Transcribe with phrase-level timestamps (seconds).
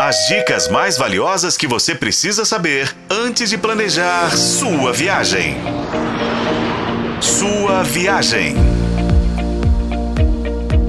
[0.00, 5.56] As dicas mais valiosas que você precisa saber antes de planejar sua viagem.
[7.20, 8.54] Sua viagem.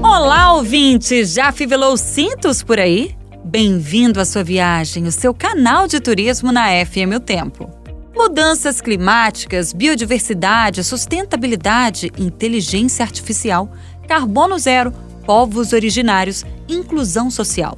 [0.00, 1.24] Olá, ouvinte!
[1.24, 3.16] Já fivelou cintos por aí?
[3.44, 7.68] Bem-vindo à sua viagem, o seu canal de turismo na FM O Tempo.
[8.14, 13.72] Mudanças climáticas, biodiversidade, sustentabilidade, inteligência artificial,
[14.06, 14.92] carbono zero,
[15.26, 17.76] povos originários, inclusão social.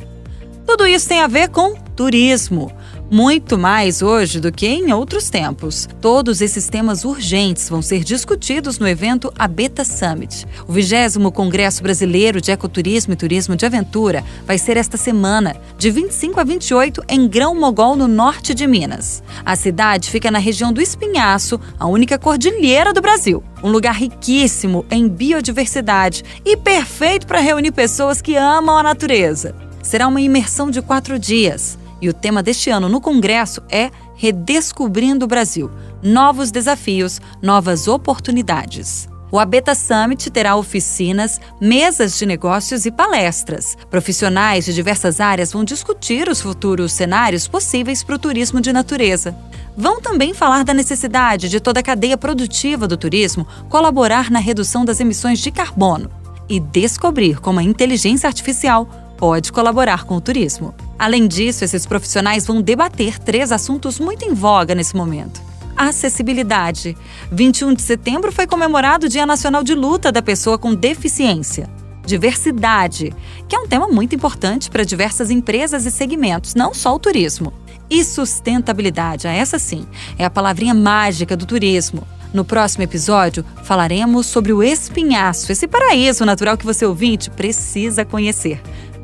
[0.73, 2.72] Tudo isso tem a ver com turismo.
[3.11, 5.86] Muito mais hoje do que em outros tempos.
[6.00, 10.46] Todos esses temas urgentes vão ser discutidos no evento Abeta Summit.
[10.66, 15.90] O 20 Congresso Brasileiro de Ecoturismo e Turismo de Aventura vai ser esta semana, de
[15.90, 19.22] 25 a 28, em Grão Mogol, no norte de Minas.
[19.44, 23.44] A cidade fica na região do Espinhaço, a única cordilheira do Brasil.
[23.63, 29.54] Um lugar riquíssimo em biodiversidade e perfeito para reunir pessoas que amam a natureza.
[29.82, 31.77] Será uma imersão de quatro dias.
[32.00, 35.70] E o tema deste ano no Congresso é Redescobrindo o Brasil
[36.02, 39.08] Novos Desafios, Novas Oportunidades.
[39.30, 43.77] O Abeta Summit terá oficinas, mesas de negócios e palestras.
[43.91, 49.34] Profissionais de diversas áreas vão discutir os futuros cenários possíveis para o turismo de natureza.
[49.77, 54.84] Vão também falar da necessidade de toda a cadeia produtiva do turismo colaborar na redução
[54.84, 56.11] das emissões de carbono
[56.48, 58.86] e descobrir como a inteligência artificial
[59.22, 60.74] pode colaborar com o turismo.
[60.98, 65.40] Além disso, esses profissionais vão debater três assuntos muito em voga nesse momento.
[65.76, 66.96] Acessibilidade.
[67.30, 71.70] 21 de setembro foi comemorado o Dia Nacional de Luta da Pessoa com Deficiência.
[72.04, 73.14] Diversidade,
[73.48, 77.52] que é um tema muito importante para diversas empresas e segmentos, não só o turismo.
[77.88, 79.86] E sustentabilidade, essa sim,
[80.18, 82.02] é a palavrinha mágica do turismo.
[82.34, 88.60] No próximo episódio, falaremos sobre o espinhaço, esse paraíso natural que você ouvinte precisa conhecer.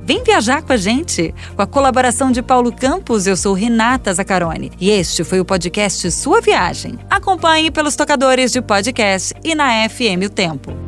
[0.08, 1.34] Vem viajar com a gente!
[1.54, 4.72] Com a colaboração de Paulo Campos, eu sou Renata Zacarone.
[4.80, 6.98] E este foi o podcast Sua Viagem.
[7.10, 10.87] Acompanhe pelos tocadores de podcast e na FM O Tempo.